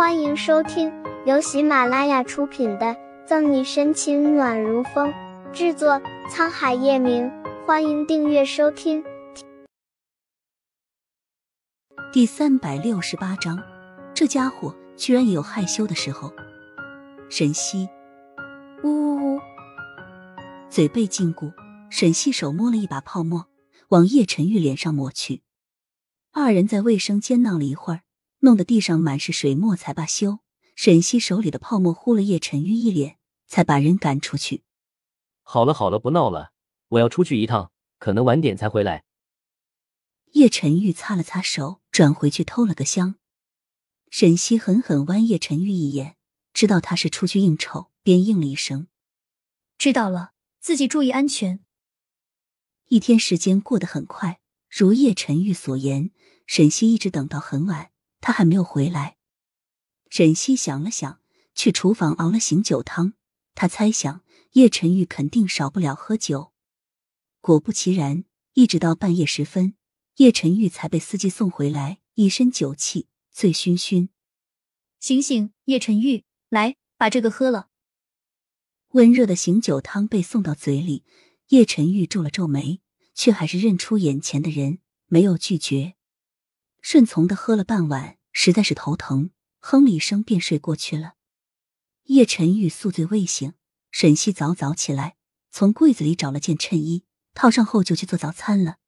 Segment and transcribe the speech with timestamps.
[0.00, 0.90] 欢迎收听
[1.26, 2.86] 由喜马拉雅出品的
[3.26, 5.12] 《赠你深情暖如风》，
[5.52, 7.30] 制作沧海夜明。
[7.66, 9.04] 欢迎订阅收听。
[12.14, 13.62] 第三百六十八章，
[14.14, 16.32] 这家伙居然也有害羞的时候。
[17.28, 17.86] 沈西，
[18.82, 19.40] 呜呜呜，
[20.70, 21.52] 嘴被禁锢。
[21.90, 23.48] 沈西手摸了一把泡沫，
[23.90, 25.42] 往叶晨玉脸上抹去。
[26.32, 28.00] 二人在卫生间闹了一会儿。
[28.40, 30.40] 弄得地上满是水墨，才罢休。
[30.76, 34.62] 沈西手里的泡沫呼了叶晨玉一脸，才把人赶出去。
[35.42, 36.52] 好了好了，不闹了，
[36.88, 39.04] 我要出去一趟，可能晚点才回来。
[40.32, 43.16] 叶晨玉擦了擦手，转回去偷了个香。
[44.10, 46.16] 沈西狠狠剜叶晨玉一眼，
[46.54, 48.86] 知道他是出去应酬，便应了一声
[49.76, 51.60] ：“知道了，自己注意安全。”
[52.88, 56.10] 一天时间过得很快，如叶晨玉所言，
[56.46, 57.89] 沈西一直等到很晚。
[58.20, 59.16] 他还没有回来，
[60.08, 61.20] 沈西想了想，
[61.54, 63.14] 去厨房熬了醒酒汤。
[63.54, 66.52] 他猜想叶晨玉肯定少不了喝酒。
[67.40, 69.74] 果不其然，一直到半夜时分，
[70.16, 74.08] 叶晨玉才被司机送回来，一身酒气，醉醺醺。
[74.98, 77.68] 醒醒，叶晨玉，来，把这个喝了。
[78.90, 81.04] 温热的醒酒汤被送到嘴里，
[81.48, 82.80] 叶晨玉皱了皱眉，
[83.14, 85.94] 却还是认出眼前的人，没有拒绝。
[86.82, 91.14] 顺从的喝了半碗，实在是头疼，哼了一声便睡过去了。
[92.04, 93.54] 叶晨玉宿醉未醒，
[93.90, 95.16] 沈西早早起来，
[95.50, 98.78] 从柜子里找了件衬衣，套上后就去做早餐了。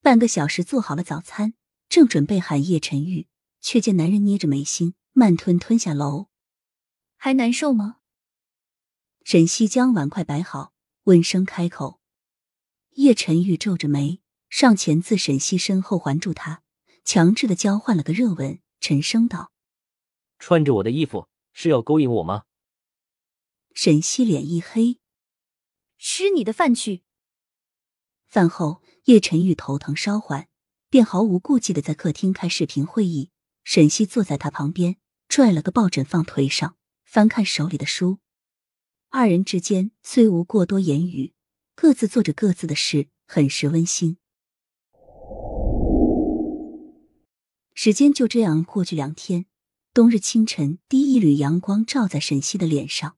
[0.00, 1.54] 半个小时做好了早餐，
[1.88, 3.26] 正准备喊叶晨玉，
[3.60, 6.28] 却见男人捏着眉心，慢吞吞下楼。
[7.16, 7.96] 还难受吗？
[9.24, 10.72] 沈西将碗筷摆好，
[11.04, 12.00] 温声开口。
[12.92, 16.62] 叶晨玉皱着眉，上前自沈西身后环住他。
[17.08, 19.50] 强制的交换了个热吻，沉声道
[20.38, 22.42] ：“穿着我的衣服是要勾引我吗？”
[23.72, 25.00] 沈西脸一黑
[25.96, 27.04] ：“吃你的饭去。”
[28.28, 30.48] 饭后，叶晨玉头疼稍缓，
[30.90, 33.30] 便毫无顾忌的在客厅开视频会议。
[33.64, 34.98] 沈西坐在他旁边，
[35.30, 38.18] 拽了个抱枕放腿上，翻看手里的书。
[39.08, 41.32] 二人之间虽无过多言语，
[41.74, 44.18] 各自做着各自的事，很是温馨。
[47.80, 49.46] 时间就这样过去两天。
[49.94, 53.16] 冬日清晨，第一缕阳光照在沈西的脸上，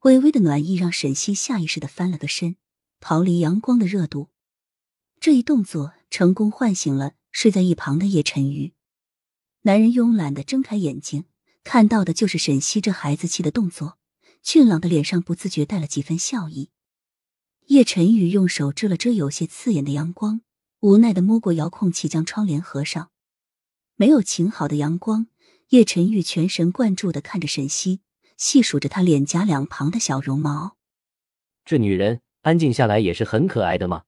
[0.00, 2.56] 微微的暖意让沈西下意识的翻了个身，
[3.00, 4.30] 逃离阳光的热度。
[5.20, 8.72] 这一动作成功唤醒了睡在一旁的叶晨宇。
[9.64, 11.26] 男人慵懒的睁开眼睛，
[11.62, 13.98] 看到的就是沈西这孩子气的动作，
[14.42, 16.70] 俊朗的脸上不自觉带了几分笑意。
[17.66, 20.40] 叶晨宇用手遮了遮有些刺眼的阳光，
[20.80, 23.10] 无奈的摸过遥控器，将窗帘合上。
[24.00, 25.26] 没有晴好的阳光，
[25.70, 28.00] 叶晨玉全神贯注的看着沈西，
[28.36, 30.76] 细数着她脸颊两旁的小绒毛。
[31.64, 34.04] 这女人安静下来也是很可爱的嘛。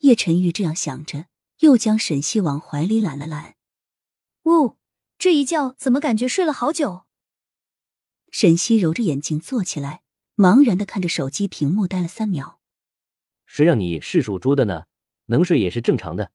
[0.00, 1.26] 叶晨玉这样想着，
[1.60, 3.54] 又将沈西往怀里揽了揽。
[4.46, 4.76] 呜，
[5.16, 7.04] 这一觉怎么感觉睡了好久？
[8.32, 10.02] 沈西揉着眼睛坐起来，
[10.34, 12.60] 茫然的看着手机屏幕，待了三秒。
[13.46, 14.86] 谁让你是属猪的呢？
[15.26, 16.32] 能睡也是正常的。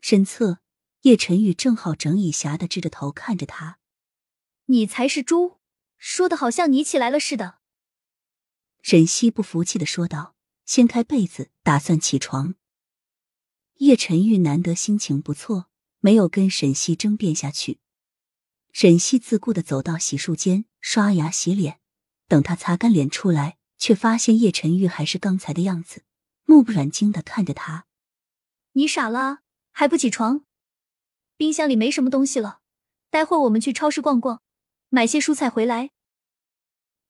[0.00, 0.58] 身侧。
[1.06, 3.78] 叶晨玉正好整以暇的支着头看着他，
[4.64, 5.60] 你才是猪，
[5.98, 7.60] 说的好像你起来了似的。
[8.82, 10.34] 沈西不服气的说道，
[10.64, 12.56] 掀开被子打算起床。
[13.76, 17.78] 叶晨玉难得心情不错，没有跟沈西争辩下去。
[18.72, 21.78] 沈西自顾的走到洗漱间刷牙洗脸，
[22.26, 26.02] 等他擦干脸出来，却发现叶晨玉还是刚才的样子，
[26.46, 27.86] 目不转睛的看着他。
[28.72, 30.44] 你傻了，还不起床？
[31.36, 32.60] 冰箱里没什么东西了，
[33.10, 34.40] 待会儿我们去超市逛逛，
[34.88, 35.90] 买些蔬菜回来。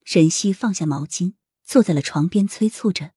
[0.04, 3.12] 沈西放下毛巾，坐在了床边，催促着。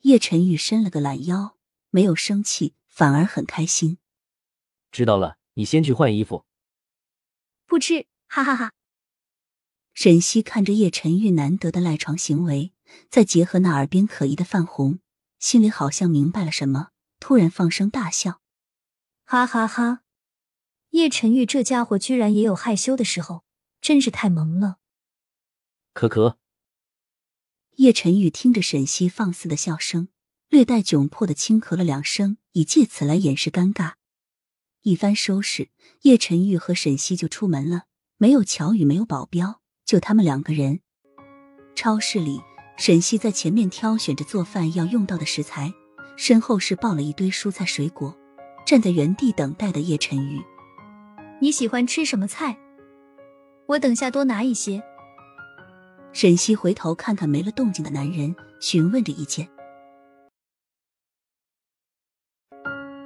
[0.00, 1.56] 叶晨玉伸了个懒腰，
[1.90, 3.98] 没有生气，反而很开心。
[4.90, 6.44] 知道了，你先去换衣服。
[7.66, 8.72] 不吃，哈哈哈。
[9.94, 12.72] 沈西看着叶晨玉难得的赖床行为，
[13.08, 14.98] 再结合那耳边可疑的泛红，
[15.38, 16.90] 心里好像明白了什么，
[17.20, 18.40] 突然放声大笑，
[19.24, 20.02] 哈哈哈。
[20.90, 23.44] 叶晨玉这家伙居然也有害羞的时候，
[23.80, 24.78] 真是太萌了。
[25.92, 26.38] 可可，
[27.76, 30.08] 叶晨玉听着沈西放肆的笑声，
[30.48, 33.94] 略带窘迫的轻咳了两声，以借此来掩饰尴尬。
[34.82, 35.70] 一番收拾，
[36.02, 37.82] 叶晨玉和沈西就出门了。
[38.16, 40.80] 没有乔宇，没有保镖，就他们两个人。
[41.76, 42.40] 超市里，
[42.76, 45.72] 沈西在前面挑选着做饭要用到的食材，
[46.16, 48.16] 身后是抱了一堆蔬菜水果，
[48.66, 50.40] 站在原地等待的叶晨玉。
[51.40, 52.56] 你喜欢吃什么菜？
[53.66, 54.82] 我等下多拿一些。
[56.12, 59.48] 沈西回头看看没了动静的男人，询问着意见。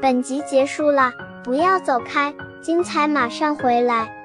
[0.00, 1.12] 本集结束了，
[1.44, 4.21] 不要走开，精彩马上回来。